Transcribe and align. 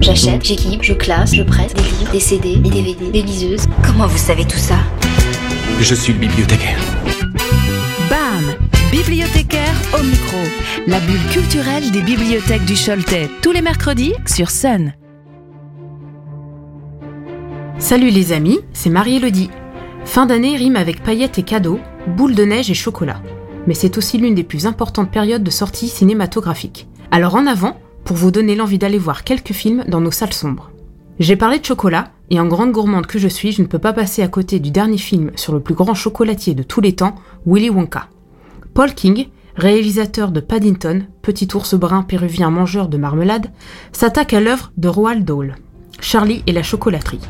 J'achète, 0.00 0.44
j'équipe, 0.44 0.82
je 0.82 0.92
classe, 0.92 1.34
je 1.34 1.42
prête 1.42 1.74
des 1.74 1.82
livres, 1.82 2.12
des 2.12 2.20
CD, 2.20 2.56
des 2.56 2.68
DVD, 2.68 3.10
des 3.10 3.22
liseuses. 3.22 3.64
Comment 3.82 4.06
vous 4.06 4.18
savez 4.18 4.44
tout 4.44 4.58
ça? 4.58 4.76
Je 5.80 5.94
suis 5.94 6.12
le 6.12 6.18
bibliothécaire. 6.18 6.78
BAM 8.10 8.56
Bibliothécaire 8.92 9.74
au 9.98 10.02
micro. 10.02 10.36
La 10.86 11.00
bulle 11.00 11.26
culturelle 11.32 11.90
des 11.90 12.02
bibliothèques 12.02 12.66
du 12.66 12.74
Choletais. 12.74 13.30
Tous 13.40 13.52
les 13.52 13.62
mercredis 13.62 14.12
sur 14.26 14.50
Sun. 14.50 14.92
Salut 17.78 18.10
les 18.10 18.32
amis, 18.32 18.58
c'est 18.74 18.90
Marie-Élodie. 18.90 19.50
Fin 20.04 20.26
d'année 20.26 20.56
rime 20.56 20.76
avec 20.76 21.02
paillettes 21.02 21.38
et 21.38 21.42
cadeaux, 21.42 21.80
boules 22.06 22.34
de 22.34 22.44
neige 22.44 22.70
et 22.70 22.74
chocolat. 22.74 23.22
Mais 23.66 23.74
c'est 23.74 23.96
aussi 23.96 24.18
l'une 24.18 24.34
des 24.34 24.44
plus 24.44 24.66
importantes 24.66 25.10
périodes 25.10 25.42
de 25.42 25.50
sortie 25.50 25.88
cinématographique. 25.88 26.86
Alors 27.10 27.34
en 27.34 27.46
avant, 27.46 27.78
pour 28.06 28.16
vous 28.16 28.30
donner 28.30 28.54
l'envie 28.54 28.78
d'aller 28.78 28.98
voir 28.98 29.24
quelques 29.24 29.52
films 29.52 29.84
dans 29.88 30.00
nos 30.00 30.12
salles 30.12 30.32
sombres. 30.32 30.70
J'ai 31.18 31.34
parlé 31.34 31.58
de 31.58 31.64
chocolat, 31.64 32.12
et 32.30 32.38
en 32.38 32.46
grande 32.46 32.70
gourmande 32.70 33.06
que 33.06 33.18
je 33.18 33.26
suis, 33.26 33.50
je 33.50 33.62
ne 33.62 33.66
peux 33.66 33.80
pas 33.80 33.92
passer 33.92 34.22
à 34.22 34.28
côté 34.28 34.60
du 34.60 34.70
dernier 34.70 34.96
film 34.96 35.32
sur 35.34 35.52
le 35.52 35.60
plus 35.60 35.74
grand 35.74 35.94
chocolatier 35.94 36.54
de 36.54 36.62
tous 36.62 36.80
les 36.80 36.94
temps, 36.94 37.16
Willy 37.46 37.68
Wonka. 37.68 38.08
Paul 38.74 38.94
King, 38.94 39.26
réalisateur 39.56 40.30
de 40.30 40.38
Paddington, 40.38 41.02
petit 41.20 41.48
ours 41.54 41.74
brun 41.74 42.04
péruvien 42.04 42.50
mangeur 42.50 42.88
de 42.88 42.96
marmelade, 42.96 43.50
s'attaque 43.90 44.34
à 44.34 44.40
l'œuvre 44.40 44.70
de 44.76 44.88
Roald 44.88 45.24
Dahl, 45.24 45.56
Charlie 46.00 46.44
et 46.46 46.52
la 46.52 46.62
chocolaterie, 46.62 47.20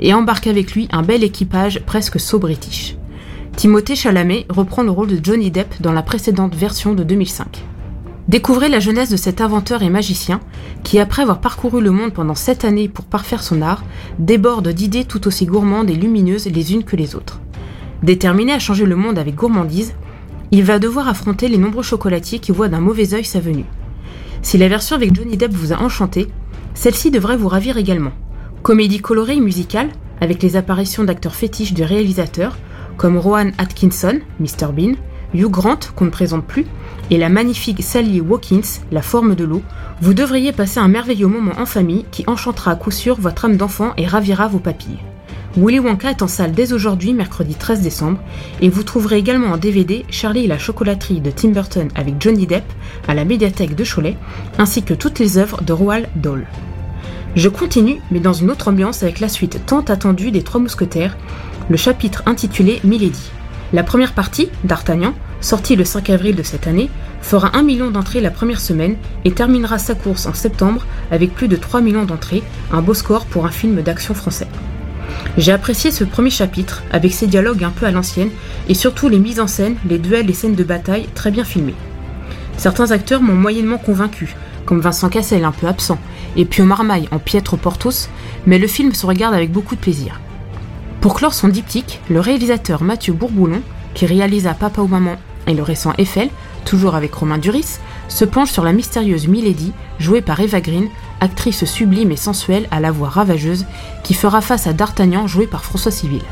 et 0.00 0.12
embarque 0.12 0.48
avec 0.48 0.72
lui 0.72 0.86
un 0.92 1.02
bel 1.02 1.24
équipage 1.24 1.80
presque 1.86 2.20
so 2.20 2.38
british. 2.38 2.96
Timothée 3.56 3.96
Chalamet 3.96 4.44
reprend 4.50 4.82
le 4.82 4.90
rôle 4.90 5.08
de 5.08 5.24
Johnny 5.24 5.50
Depp 5.50 5.80
dans 5.80 5.92
la 5.92 6.02
précédente 6.02 6.54
version 6.54 6.92
de 6.92 7.04
2005. 7.04 7.64
Découvrez 8.28 8.68
la 8.68 8.80
jeunesse 8.80 9.10
de 9.10 9.16
cet 9.16 9.40
inventeur 9.40 9.84
et 9.84 9.88
magicien 9.88 10.40
qui, 10.82 10.98
après 10.98 11.22
avoir 11.22 11.40
parcouru 11.40 11.80
le 11.80 11.92
monde 11.92 12.12
pendant 12.12 12.34
sept 12.34 12.64
années 12.64 12.88
pour 12.88 13.04
parfaire 13.04 13.42
son 13.42 13.62
art, 13.62 13.84
déborde 14.18 14.68
d'idées 14.68 15.04
tout 15.04 15.28
aussi 15.28 15.46
gourmandes 15.46 15.90
et 15.90 15.94
lumineuses 15.94 16.46
les 16.46 16.72
unes 16.72 16.82
que 16.82 16.96
les 16.96 17.14
autres. 17.14 17.40
Déterminé 18.02 18.52
à 18.52 18.58
changer 18.58 18.84
le 18.84 18.96
monde 18.96 19.18
avec 19.18 19.36
gourmandise, 19.36 19.94
il 20.50 20.64
va 20.64 20.80
devoir 20.80 21.08
affronter 21.08 21.48
les 21.48 21.56
nombreux 21.56 21.84
chocolatiers 21.84 22.40
qui 22.40 22.50
voient 22.50 22.68
d'un 22.68 22.80
mauvais 22.80 23.14
œil 23.14 23.24
sa 23.24 23.38
venue. 23.38 23.64
Si 24.42 24.58
la 24.58 24.68
version 24.68 24.96
avec 24.96 25.14
Johnny 25.14 25.36
Depp 25.36 25.52
vous 25.52 25.72
a 25.72 25.80
enchanté, 25.80 26.26
celle-ci 26.74 27.12
devrait 27.12 27.36
vous 27.36 27.48
ravir 27.48 27.78
également. 27.78 28.12
Comédie 28.62 29.00
colorée 29.00 29.36
et 29.36 29.40
musicale, 29.40 29.90
avec 30.20 30.42
les 30.42 30.56
apparitions 30.56 31.04
d'acteurs 31.04 31.36
fétiches 31.36 31.74
du 31.74 31.84
réalisateur, 31.84 32.56
comme 32.96 33.18
Rowan 33.18 33.52
Atkinson, 33.58 34.18
Mr. 34.40 34.72
Bean, 34.72 34.94
Hugh 35.36 35.50
Grant, 35.50 35.78
qu'on 35.94 36.06
ne 36.06 36.10
présente 36.10 36.44
plus, 36.44 36.66
et 37.10 37.18
la 37.18 37.28
magnifique 37.28 37.82
Sally 37.82 38.20
Watkins, 38.20 38.80
La 38.90 39.02
forme 39.02 39.34
de 39.34 39.44
l'eau, 39.44 39.62
vous 40.00 40.14
devriez 40.14 40.52
passer 40.52 40.80
un 40.80 40.88
merveilleux 40.88 41.26
moment 41.26 41.52
en 41.58 41.66
famille 41.66 42.04
qui 42.10 42.24
enchantera 42.26 42.72
à 42.72 42.76
coup 42.76 42.90
sûr 42.90 43.16
votre 43.20 43.44
âme 43.44 43.56
d'enfant 43.56 43.92
et 43.96 44.06
ravira 44.06 44.48
vos 44.48 44.58
papilles. 44.58 44.98
Willy 45.56 45.78
Wonka 45.78 46.10
est 46.10 46.22
en 46.22 46.28
salle 46.28 46.52
dès 46.52 46.74
aujourd'hui, 46.74 47.14
mercredi 47.14 47.54
13 47.54 47.80
décembre, 47.80 48.18
et 48.60 48.68
vous 48.68 48.82
trouverez 48.82 49.16
également 49.16 49.52
en 49.52 49.56
DVD 49.56 50.04
Charlie 50.10 50.44
et 50.44 50.48
la 50.48 50.58
chocolaterie 50.58 51.20
de 51.20 51.30
Tim 51.30 51.48
Burton 51.48 51.88
avec 51.94 52.20
Johnny 52.20 52.46
Depp 52.46 52.64
à 53.08 53.14
la 53.14 53.24
médiathèque 53.24 53.74
de 53.74 53.84
Cholet, 53.84 54.18
ainsi 54.58 54.82
que 54.82 54.92
toutes 54.92 55.18
les 55.18 55.38
œuvres 55.38 55.62
de 55.62 55.72
Roald 55.72 56.08
Dahl. 56.16 56.46
Je 57.36 57.48
continue, 57.48 58.00
mais 58.10 58.20
dans 58.20 58.34
une 58.34 58.50
autre 58.50 58.68
ambiance 58.68 59.02
avec 59.02 59.20
la 59.20 59.28
suite 59.28 59.60
tant 59.64 59.80
attendue 59.80 60.30
des 60.30 60.42
Trois 60.42 60.60
Mousquetaires, 60.60 61.16
le 61.70 61.76
chapitre 61.76 62.22
intitulé 62.26 62.80
Milady. 62.84 63.30
La 63.72 63.82
première 63.82 64.12
partie, 64.12 64.48
D'Artagnan, 64.62 65.12
sortie 65.40 65.74
le 65.74 65.84
5 65.84 66.10
avril 66.10 66.36
de 66.36 66.44
cette 66.44 66.68
année, 66.68 66.88
fera 67.20 67.50
1 67.56 67.62
million 67.62 67.90
d'entrées 67.90 68.20
la 68.20 68.30
première 68.30 68.60
semaine 68.60 68.96
et 69.24 69.32
terminera 69.32 69.78
sa 69.78 69.96
course 69.96 70.26
en 70.26 70.34
septembre 70.34 70.86
avec 71.10 71.34
plus 71.34 71.48
de 71.48 71.56
3 71.56 71.80
millions 71.80 72.04
d'entrées, 72.04 72.44
un 72.72 72.80
beau 72.80 72.94
score 72.94 73.26
pour 73.26 73.44
un 73.44 73.50
film 73.50 73.82
d'action 73.82 74.14
français. 74.14 74.46
J'ai 75.36 75.52
apprécié 75.52 75.90
ce 75.90 76.04
premier 76.04 76.30
chapitre, 76.30 76.84
avec 76.92 77.12
ses 77.12 77.26
dialogues 77.26 77.64
un 77.64 77.70
peu 77.70 77.86
à 77.86 77.90
l'ancienne, 77.90 78.30
et 78.68 78.74
surtout 78.74 79.08
les 79.08 79.18
mises 79.18 79.40
en 79.40 79.48
scène, 79.48 79.76
les 79.88 79.98
duels 79.98 80.30
et 80.30 80.34
scènes 80.34 80.54
de 80.54 80.64
bataille 80.64 81.08
très 81.14 81.32
bien 81.32 81.44
filmés. 81.44 81.74
Certains 82.56 82.92
acteurs 82.92 83.20
m'ont 83.20 83.34
moyennement 83.34 83.78
convaincu, 83.78 84.36
comme 84.64 84.80
Vincent 84.80 85.08
Cassel 85.08 85.44
un 85.44 85.52
peu 85.52 85.66
absent, 85.66 85.98
et 86.36 86.44
Pio 86.44 86.64
Marmaille 86.64 87.08
en 87.10 87.18
piètre 87.18 87.58
Portos, 87.58 88.08
mais 88.46 88.58
le 88.58 88.66
film 88.68 88.94
se 88.94 89.06
regarde 89.06 89.34
avec 89.34 89.50
beaucoup 89.50 89.74
de 89.74 89.80
plaisir. 89.80 90.20
Pour 91.00 91.14
clore 91.14 91.34
son 91.34 91.48
diptyque, 91.48 92.00
le 92.08 92.20
réalisateur 92.20 92.82
Mathieu 92.82 93.12
Bourboulon, 93.12 93.62
qui 93.94 94.06
réalisa 94.06 94.54
Papa 94.54 94.82
ou 94.82 94.88
Maman 94.88 95.16
et 95.46 95.54
le 95.54 95.62
récent 95.62 95.92
Eiffel, 95.98 96.28
toujours 96.64 96.94
avec 96.94 97.14
Romain 97.14 97.38
Duris, 97.38 97.78
se 98.08 98.24
penche 98.24 98.50
sur 98.50 98.64
la 98.64 98.72
mystérieuse 98.72 99.28
Milady, 99.28 99.72
jouée 99.98 100.20
par 100.20 100.40
Eva 100.40 100.60
Green, 100.60 100.88
actrice 101.20 101.64
sublime 101.64 102.10
et 102.10 102.16
sensuelle 102.16 102.68
à 102.70 102.80
la 102.80 102.90
voix 102.90 103.08
ravageuse, 103.08 103.66
qui 104.02 104.14
fera 104.14 104.40
face 104.40 104.66
à 104.66 104.72
D'Artagnan, 104.72 105.26
joué 105.26 105.46
par 105.46 105.64
François 105.64 105.92
Civil. 105.92 106.22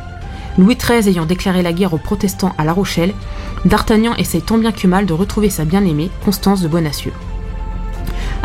Louis 0.59 0.77
XIII 0.77 1.09
ayant 1.09 1.25
déclaré 1.25 1.63
la 1.63 1.73
guerre 1.73 1.95
aux 1.95 1.99
protestants 1.99 2.55
à 2.59 2.65
La 2.65 2.73
Rochelle, 2.73 3.15
D'Artagnan 3.65 4.15
essaye 4.17 4.43
tant 4.43 4.59
bien 4.59 4.73
que 4.73 4.87
mal 4.87 5.07
de 5.07 5.13
retrouver 5.13 5.51
sa 5.51 5.65
bien-aimée, 5.65 6.11
Constance 6.25 6.61
de 6.61 6.69
Bonacieux. 6.69 7.13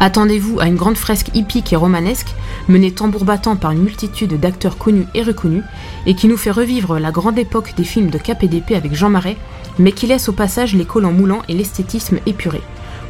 Attendez-vous 0.02 0.62
à 0.62 0.68
une 0.68 0.78
grande 0.78 0.96
fresque 0.96 1.30
hippique 1.34 1.74
et 1.74 1.76
romanesque, 1.76 2.34
menée 2.70 2.94
tambour 2.94 3.26
battant 3.26 3.58
par 3.58 3.72
une 3.72 3.84
multitude 3.84 4.40
d'acteurs 4.40 4.78
connus 4.78 5.08
et 5.14 5.24
reconnus, 5.24 5.66
et 6.06 6.16
qui 6.16 6.30
nous 6.30 6.38
fait 6.38 6.52
revivre 6.52 7.00
la 7.00 7.12
grande 7.12 7.38
époque 7.38 7.74
des 7.76 7.84
films 7.84 8.10
de 8.10 8.18
d'épée 8.48 8.76
avec 8.76 8.96
Jean 8.96 9.10
Marais, 9.10 9.36
mais 9.78 9.92
qui 9.92 10.08
laisse 10.08 10.30
au 10.30 10.32
passage 10.32 10.74
les 10.74 10.86
collants 10.86 11.12
moulants 11.12 11.42
et 11.50 11.54
l'esthétisme 11.54 12.20
épuré. 12.26 12.62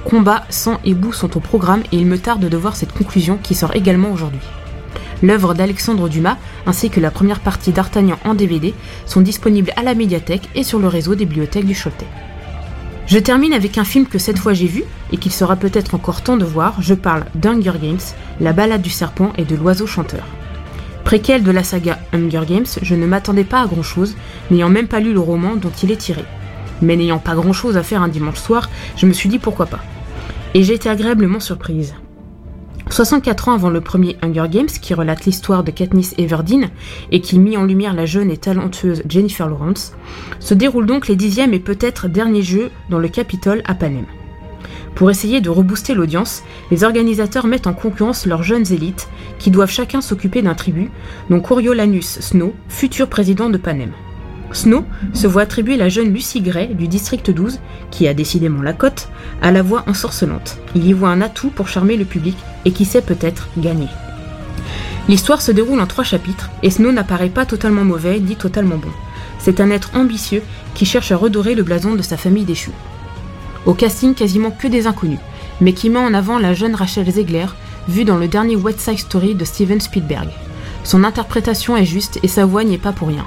Combat, 0.04 0.46
sang 0.50 0.80
et 0.84 0.96
boue 0.96 1.14
sont 1.14 1.38
au 1.38 1.40
programme 1.40 1.84
et 1.92 1.98
il 1.98 2.08
me 2.08 2.18
tarde 2.18 2.50
de 2.50 2.58
voir 2.58 2.76
cette 2.76 2.94
conclusion 2.94 3.38
qui 3.38 3.54
sort 3.54 3.76
également 3.76 4.12
aujourd'hui. 4.12 4.40
L'œuvre 5.22 5.54
d'Alexandre 5.54 6.10
Dumas 6.10 6.38
ainsi 6.66 6.90
que 6.90 7.00
la 7.00 7.12
première 7.12 7.42
partie 7.42 7.72
d'Artagnan 7.72 8.18
en 8.26 8.34
DVD 8.34 8.74
sont 9.06 9.22
disponibles 9.22 9.74
à 9.76 9.84
la 9.84 9.94
médiathèque 9.94 10.50
et 10.56 10.64
sur 10.64 10.80
le 10.80 10.88
réseau 10.88 11.14
des 11.14 11.26
bibliothèques 11.26 11.66
du 11.66 11.76
Choletais. 11.76 12.08
Je 13.10 13.18
termine 13.18 13.54
avec 13.54 13.80
un 13.80 13.84
film 13.84 14.06
que 14.06 14.20
cette 14.20 14.38
fois 14.38 14.54
j'ai 14.54 14.68
vu 14.68 14.84
et 15.12 15.18
qu'il 15.18 15.32
sera 15.32 15.56
peut-être 15.56 15.96
encore 15.96 16.22
temps 16.22 16.38
de 16.38 16.46
voir. 16.46 16.80
Je 16.80 16.94
parle 16.94 17.26
d'Hunger 17.34 17.74
Games, 17.82 17.98
la 18.40 18.54
balade 18.54 18.84
du 18.84 18.92
serpent 18.92 19.34
et 19.36 19.46
de 19.46 19.56
l'oiseau 19.56 19.88
chanteur. 19.88 20.24
Préquel 21.06 21.42
de 21.42 21.50
la 21.50 21.64
saga 21.64 21.98
Hunger 22.14 22.44
Games, 22.48 22.68
je 22.84 22.94
ne 22.94 23.08
m'attendais 23.08 23.46
pas 23.46 23.62
à 23.62 23.66
grand 23.66 23.82
chose, 23.82 24.16
n'ayant 24.52 24.70
même 24.70 24.88
pas 24.88 25.00
lu 25.00 25.12
le 25.12 25.20
roman 25.20 25.56
dont 25.56 25.72
il 25.82 25.92
est 25.92 25.98
tiré. 25.98 26.24
Mais 26.84 26.96
n'ayant 26.96 27.18
pas 27.18 27.34
grand 27.34 27.52
chose 27.52 27.78
à 27.78 27.84
faire 27.84 28.04
un 28.04 28.10
dimanche 28.10 28.38
soir, 28.38 28.70
je 28.96 29.08
me 29.08 29.14
suis 29.14 29.28
dit 29.28 29.40
pourquoi 29.40 29.66
pas. 29.66 29.80
Et 30.54 30.62
j'ai 30.62 30.76
été 30.76 30.88
agréablement 30.88 31.40
surprise. 31.40 31.96
64 33.00 33.48
ans 33.48 33.54
avant 33.54 33.70
le 33.70 33.80
premier 33.80 34.18
Hunger 34.22 34.48
Games, 34.52 34.68
qui 34.68 34.94
relate 34.94 35.24
l'histoire 35.24 35.64
de 35.64 35.72
Katniss 35.72 36.14
Everdeen 36.18 36.70
et 37.14 37.22
qui 37.22 37.40
mit 37.40 37.56
en 37.56 37.64
lumière 37.64 37.94
la 37.94 38.06
jeune 38.06 38.30
et 38.30 38.36
talentueuse 38.36 39.04
Jennifer 39.08 39.48
Lawrence, 39.48 39.94
se 40.42 40.54
déroulent 40.54 40.86
donc 40.86 41.08
les 41.08 41.16
dixièmes 41.16 41.54
et 41.54 41.62
peut-être 41.62 42.10
derniers 42.10 42.42
jeux 42.42 42.72
dans 42.90 43.00
le 43.00 43.08
Capitole 43.08 43.62
à 43.64 43.74
Panem. 43.74 44.04
Pour 44.96 45.10
essayer 45.10 45.40
de 45.40 45.50
rebooster 45.50 45.94
l'audience, 45.94 46.44
les 46.72 46.84
organisateurs 46.84 47.48
mettent 47.48 47.68
en 47.68 47.74
concurrence 47.74 48.26
leurs 48.26 48.44
jeunes 48.44 48.70
élites, 48.70 49.08
qui 49.38 49.50
doivent 49.50 49.72
chacun 49.72 50.02
s'occuper 50.02 50.42
d'un 50.42 50.54
tribut, 50.54 50.92
dont 51.30 51.40
Coriolanus 51.40 52.20
Snow, 52.20 52.54
futur 52.68 53.08
président 53.08 53.50
de 53.50 53.58
Panem. 53.58 53.94
Snow 54.52 54.86
se 55.14 55.28
voit 55.28 55.44
attribuer 55.44 55.78
la 55.78 55.90
jeune 55.90 56.14
Lucy 56.14 56.42
Gray 56.42 56.74
du 56.74 56.88
district 56.88 57.32
12, 57.32 57.60
qui 57.92 58.08
a 58.08 58.14
décidément 58.14 58.62
la 58.62 58.74
cote, 58.74 59.10
à 59.42 59.52
la 59.52 59.62
voix 59.62 59.84
ensorcelante. 59.88 60.58
Il 60.76 60.86
y 60.86 60.94
voit 60.94 61.10
un 61.10 61.22
atout 61.22 61.50
pour 61.50 61.68
charmer 61.68 61.98
le 61.98 62.06
public 62.06 62.38
et 62.66 62.72
qui 62.72 62.86
sait 62.86 63.02
peut-être 63.02 63.48
gagner. 63.58 63.88
L'histoire 65.08 65.42
se 65.42 65.52
déroule 65.52 65.80
en 65.80 65.88
trois 65.88 66.04
chapitres 66.04 66.50
et 66.62 66.70
Snow 66.70 66.92
n'apparaît 66.92 67.30
pas 67.30 67.46
totalement 67.46 67.84
mauvais 67.84 68.20
ni 68.20 68.36
totalement 68.36 68.78
bon. 68.78 68.92
C'est 69.40 69.62
un 69.62 69.72
être 69.72 69.92
ambitieux 69.96 70.44
qui 70.76 70.86
cherche 70.86 71.12
à 71.12 71.18
redorer 71.18 71.56
le 71.56 71.64
blason 71.64 71.96
de 71.96 72.02
sa 72.02 72.18
famille 72.18 72.44
déchue. 72.44 72.72
Au 73.66 73.74
casting, 73.74 74.14
quasiment 74.14 74.52
que 74.52 74.68
des 74.68 74.88
inconnus, 74.88 75.20
mais 75.62 75.74
qui 75.74 75.90
met 75.90 76.00
en 76.00 76.14
avant 76.14 76.40
la 76.40 76.54
jeune 76.54 76.76
Rachel 76.76 77.10
Zegler, 77.10 77.48
vue 77.88 78.06
dans 78.06 78.18
le 78.18 78.28
dernier 78.28 78.56
West 78.56 78.80
Side 78.80 79.00
Story 79.00 79.36
de 79.36 79.46
Steven 79.46 79.82
Spielberg. 79.82 80.30
Son 80.84 81.04
interprétation 81.04 81.76
est 81.76 81.86
juste 81.86 82.20
et 82.24 82.28
sa 82.28 82.46
voix 82.46 82.64
n'y 82.64 82.76
est 82.76 82.78
pas 82.78 82.94
pour 82.94 83.08
rien. 83.08 83.26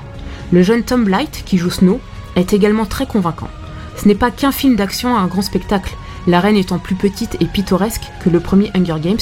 Le 0.52 0.62
jeune 0.62 0.82
Tom 0.82 1.04
Blight, 1.04 1.44
qui 1.46 1.56
joue 1.56 1.70
Snow, 1.70 1.98
est 2.36 2.52
également 2.52 2.84
très 2.84 3.06
convaincant. 3.06 3.48
Ce 3.96 4.06
n'est 4.06 4.14
pas 4.14 4.30
qu'un 4.30 4.52
film 4.52 4.76
d'action 4.76 5.16
à 5.16 5.20
un 5.20 5.26
grand 5.26 5.40
spectacle, 5.40 5.96
la 6.26 6.40
reine 6.40 6.58
étant 6.58 6.78
plus 6.78 6.94
petite 6.94 7.38
et 7.40 7.46
pittoresque 7.46 8.02
que 8.22 8.28
le 8.28 8.38
premier 8.38 8.70
Hunger 8.74 9.00
Games, 9.00 9.16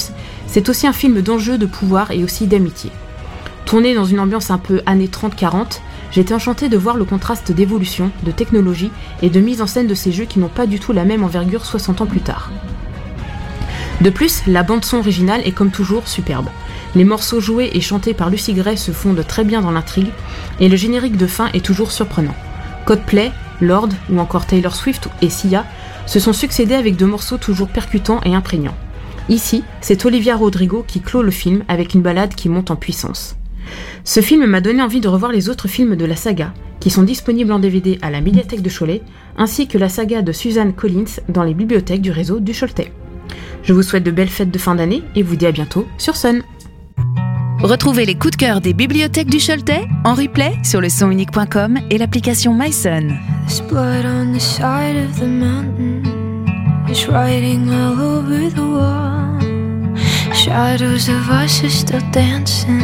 c'est 0.45 0.67
aussi 0.67 0.87
un 0.87 0.93
film 0.93 1.21
d'enjeu, 1.21 1.57
de 1.57 1.65
pouvoir 1.65 2.11
et 2.11 2.25
aussi 2.25 2.47
d'amitié. 2.47 2.91
Tourné 3.65 3.95
dans 3.95 4.03
une 4.03 4.19
ambiance 4.19 4.51
un 4.51 4.57
peu 4.57 4.81
années 4.85 5.07
30-40, 5.07 5.79
j'étais 6.11 6.33
enchantée 6.33 6.67
de 6.67 6.77
voir 6.77 6.97
le 6.97 7.05
contraste 7.05 7.53
d'évolution, 7.53 8.11
de 8.23 8.31
technologie 8.31 8.91
et 9.21 9.29
de 9.29 9.39
mise 9.39 9.61
en 9.61 9.67
scène 9.67 9.87
de 9.87 9.95
ces 9.95 10.11
jeux 10.11 10.25
qui 10.25 10.39
n'ont 10.39 10.49
pas 10.49 10.67
du 10.67 10.81
tout 10.81 10.91
la 10.91 11.05
même 11.05 11.23
envergure 11.23 11.65
60 11.65 12.01
ans 12.01 12.07
plus 12.07 12.19
tard. 12.19 12.51
De 14.01 14.09
plus, 14.09 14.41
la 14.47 14.63
bande-son 14.63 14.97
originale 14.97 15.41
est 15.45 15.51
comme 15.51 15.69
toujours 15.69 16.07
superbe. 16.07 16.49
Les 16.95 17.03
morceaux 17.03 17.39
joués 17.39 17.69
et 17.73 17.81
chantés 17.81 18.15
par 18.15 18.31
Lucy 18.31 18.53
Gray 18.53 18.75
se 18.75 18.91
fondent 18.91 19.25
très 19.27 19.43
bien 19.43 19.61
dans 19.61 19.69
l'intrigue, 19.69 20.11
et 20.59 20.69
le 20.69 20.75
générique 20.75 21.17
de 21.17 21.27
fin 21.27 21.49
est 21.53 21.63
toujours 21.63 21.91
surprenant. 21.91 22.35
Codeplay, 22.85 23.31
Lord 23.61 23.89
ou 24.09 24.19
encore 24.19 24.47
Taylor 24.47 24.75
Swift 24.75 25.07
et 25.21 25.29
Sia 25.29 25.65
se 26.07 26.19
sont 26.19 26.33
succédés 26.33 26.73
avec 26.73 26.95
de 26.95 27.05
morceaux 27.05 27.37
toujours 27.37 27.67
percutants 27.67 28.21
et 28.25 28.33
imprégnants. 28.33 28.75
Ici, 29.29 29.63
c'est 29.81 30.03
Olivia 30.03 30.35
Rodrigo 30.35 30.83
qui 30.87 30.99
clôt 30.99 31.21
le 31.21 31.29
film 31.29 31.63
avec 31.67 31.93
une 31.93 32.01
balade 32.01 32.33
qui 32.33 32.49
monte 32.49 32.71
en 32.71 32.75
puissance. 32.75 33.37
Ce 34.03 34.19
film 34.19 34.47
m'a 34.47 34.61
donné 34.61 34.81
envie 34.81 34.99
de 34.99 35.07
revoir 35.07 35.31
les 35.31 35.47
autres 35.47 35.67
films 35.67 35.95
de 35.95 36.05
la 36.05 36.15
saga, 36.15 36.53
qui 36.79 36.89
sont 36.89 37.03
disponibles 37.03 37.51
en 37.51 37.59
DVD 37.59 37.99
à 38.01 38.09
la 38.09 38.19
médiathèque 38.21 38.63
de 38.63 38.71
Cholet, 38.75 39.03
ainsi 39.37 39.67
que 39.67 39.77
la 39.77 39.89
saga 39.89 40.23
de 40.23 40.31
Suzanne 40.31 40.73
Collins 40.73 41.21
dans 41.29 41.43
les 41.43 41.53
bibliothèques 41.53 42.01
du 42.01 42.09
réseau 42.09 42.39
du 42.39 42.51
Choletais. 42.51 42.91
Je 43.63 43.73
vous 43.73 43.83
souhaite 43.83 44.03
de 44.03 44.11
belles 44.11 44.29
fêtes 44.29 44.51
de 44.51 44.57
fin 44.57 44.75
d'année 44.75 45.03
et 45.15 45.23
vous 45.23 45.35
dis 45.35 45.45
à 45.45 45.51
bientôt 45.51 45.87
sur 45.97 46.15
Sun. 46.15 46.41
Retrouvez 47.61 48.05
les 48.05 48.15
coups 48.15 48.31
de 48.31 48.37
cœur 48.37 48.59
des 48.59 48.73
bibliothèques 48.73 49.29
du 49.29 49.37
Choletais 49.37 49.87
en 50.03 50.15
replay 50.15 50.53
sur 50.63 50.81
le 50.81 50.89
sonunique.com 50.89 51.77
et 51.91 51.97
l'application 51.99 52.55
MySun. 52.55 53.09
There's 53.45 53.61
blood 53.61 54.05
on 54.05 54.33
the 54.33 54.39
side 54.39 54.97
of 54.97 55.19
the 55.19 55.27
mountain. 55.27 56.01
It's 56.89 57.07
writing 57.07 57.69
all 57.69 58.01
over 58.01 58.49
the 58.49 58.61
wall. 58.61 59.39
Shadows 60.33 61.07
of 61.07 61.29
us 61.29 61.63
are 61.63 61.69
still 61.69 62.01
dancing 62.11 62.81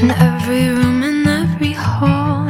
in 0.00 0.10
every 0.10 0.70
room 0.70 1.02
and 1.02 1.26
every 1.26 1.74
hall. 1.74 2.46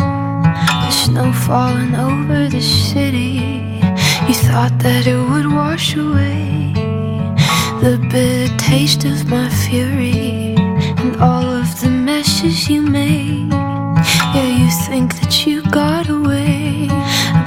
The 0.86 0.90
snow 0.92 1.32
falling 1.32 1.96
over 1.96 2.48
the 2.48 2.62
city. 2.62 3.80
You 4.28 4.34
thought 4.34 4.78
that 4.78 5.08
it 5.08 5.18
would 5.28 5.46
wash 5.46 5.96
away 5.96 6.71
the 7.82 7.98
bitter 8.12 8.56
taste 8.58 9.04
of 9.04 9.28
my 9.28 9.48
fury 9.48 10.54
and 11.02 11.16
all 11.16 11.44
of 11.44 11.80
the 11.80 11.90
messes 11.90 12.68
you 12.68 12.80
made. 12.80 13.50
Yeah, 14.34 14.50
you 14.60 14.70
think 14.86 15.18
that 15.20 15.44
you 15.44 15.68
got 15.68 16.08
away, 16.08 16.86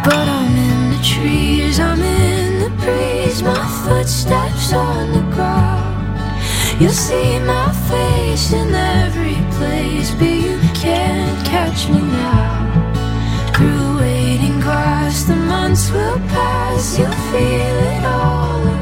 but 0.03 0.27
I'm 0.37 0.53
in 0.69 0.91
the 0.91 1.01
trees, 1.01 1.79
I'm 1.79 2.01
in 2.01 2.59
the 2.63 2.69
breeze, 2.83 3.41
my 3.43 3.65
footsteps 3.85 4.73
on 4.73 5.13
the 5.13 5.25
ground. 5.33 6.19
You'll 6.81 6.91
see 6.91 7.39
my 7.39 7.71
face 7.89 8.51
in 8.51 8.75
every 8.75 9.39
place, 9.55 10.11
but 10.15 10.33
you 10.47 10.59
can't 10.73 11.47
catch 11.47 11.87
me 11.87 12.01
now. 12.01 13.53
Through 13.55 13.99
waiting 13.99 14.59
grass, 14.59 15.23
the 15.23 15.37
months 15.37 15.89
will 15.91 16.19
pass, 16.35 16.99
you'll 16.99 17.09
feel 17.31 17.77
it 17.95 18.03
all. 18.03 18.74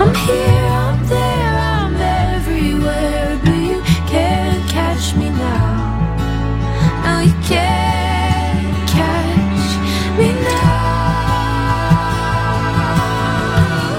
I'm 0.00 0.14
here, 0.14 0.68
I'm 0.84 1.06
there, 1.08 1.58
I'm 1.58 1.96
everywhere, 1.96 3.38
but 3.42 3.56
you 3.70 3.82
can't 4.06 4.62
catch 4.70 5.16
me 5.16 5.28
now. 5.30 5.76
No, 7.04 7.20
you 7.20 7.34
can't 7.42 8.88
catch 8.88 9.66
me 10.16 10.28
now. 10.32 10.88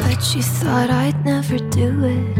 Bet 0.05 0.23
you 0.33 0.41
thought 0.41 0.89
I'd 0.89 1.25
never 1.25 1.57
do 1.57 1.89
it. 2.05 2.37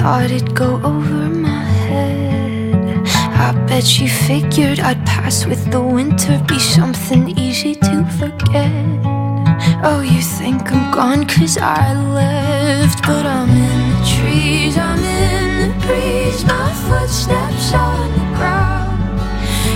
Thought 0.00 0.30
it'd 0.30 0.54
go 0.54 0.80
over 0.82 1.28
my 1.28 1.64
head. 1.88 3.06
I 3.38 3.52
bet 3.68 3.98
you 4.00 4.08
figured 4.08 4.80
I'd 4.80 5.04
pass 5.04 5.44
with 5.44 5.70
the 5.70 5.82
winter, 5.82 6.42
be 6.48 6.58
something 6.58 7.38
easy 7.38 7.74
to 7.74 8.04
forget. 8.18 9.15
Oh, 9.82 10.00
you 10.00 10.20
think 10.20 10.72
I'm 10.72 10.90
gone 10.92 11.26
cause 11.26 11.56
I 11.58 11.94
left, 11.94 13.02
but 13.02 13.24
I'm 13.24 13.48
in 13.48 13.90
the 13.90 14.02
trees, 14.16 14.76
I'm 14.76 14.98
in 14.98 15.70
the 15.70 15.86
breeze, 15.86 16.44
my 16.44 16.72
footsteps 16.86 17.72
on 17.72 18.10
the 18.12 18.26
ground. 18.36 19.20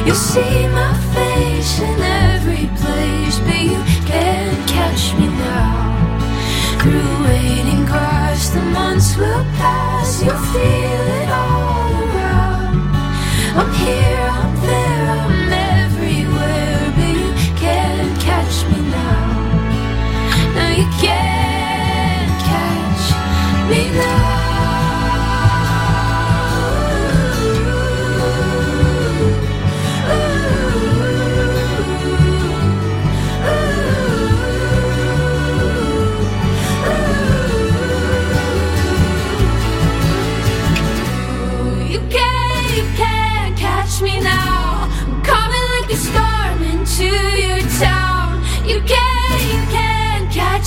You'll 0.07 0.17
see 0.17 0.67
my 0.69 0.95
face 1.15 1.81
in 1.81 2.01
every 2.01 2.67
place, 2.81 3.39
but 3.41 3.61
you 3.61 3.83
can't 4.07 4.69
catch 4.69 5.15
me 5.19 5.29
now. 5.29 6.79
Through 6.81 7.25
waiting 7.25 7.85
grass, 7.85 8.51
the 8.51 8.63
months 8.63 9.17
will 9.17 9.45
pass, 9.61 10.23
you'll 10.23 10.37
feel 10.53 11.07
it 11.21 11.29
all 11.31 11.93
around. 12.05 12.77
I'm 13.59 13.73
here, 13.75 14.30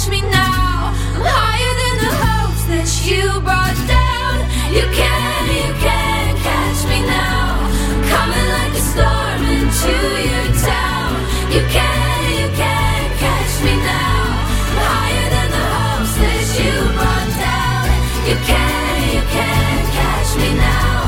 catch 0.03 0.11
me 0.11 0.21
now. 0.29 0.91
I'm 1.15 1.23
higher 1.23 1.75
than 1.81 1.95
the 2.03 2.11
hopes 2.23 2.63
that 2.67 2.89
you 3.07 3.23
brought 3.39 3.79
down. 3.87 4.35
You 4.75 4.83
can't, 4.91 5.47
you 5.47 5.71
can't 5.79 6.37
catch 6.43 6.81
me 6.91 6.99
now. 7.07 7.71
Coming 8.11 8.47
like 8.57 8.73
a 8.73 8.83
storm 8.83 9.41
into 9.47 9.95
your 10.27 10.47
town. 10.59 11.13
You 11.55 11.63
can't, 11.71 12.25
you 12.35 12.49
can't 12.51 13.13
catch 13.15 13.55
me 13.63 13.75
now. 13.79 14.27
Higher 14.75 15.27
than 15.35 15.49
the 15.55 15.65
hopes 15.71 16.15
that 16.19 16.47
you 16.59 16.73
brought 16.99 17.31
down. 17.39 17.87
You 18.27 18.35
can't, 18.43 19.07
you 19.15 19.23
can't 19.31 19.87
catch 19.87 20.31
me 20.35 20.49
now. 20.51 20.99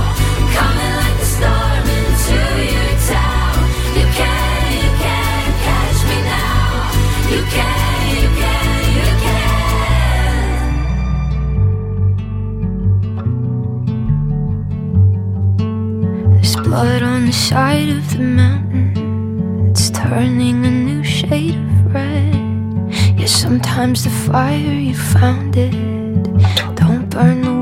Coming 0.56 0.94
like 1.04 1.20
a 1.20 1.30
storm 1.36 1.84
into 2.00 2.40
your 2.64 2.92
town. 3.12 3.56
You 3.98 4.06
can't, 4.16 4.72
you 4.80 4.92
can't 5.04 5.56
catch 5.68 6.00
me 6.08 6.18
now. 6.24 6.56
You 7.34 7.42
can, 7.52 7.75
side 17.50 17.90
of 17.90 18.12
the 18.12 18.24
mountain. 18.24 19.70
It's 19.70 19.92
turning 19.92 20.66
a 20.66 20.72
new 20.72 21.04
shade 21.04 21.54
of 21.54 21.94
red. 21.94 22.92
Yeah, 23.20 23.28
sometimes 23.28 24.04
the 24.04 24.10
fire 24.10 24.80
you 24.88 24.96
found 24.96 25.56
it 25.56 25.72
don't 26.76 27.08
burn 27.08 27.42
the 27.42 27.55